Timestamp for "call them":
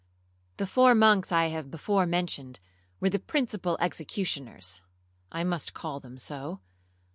5.75-6.17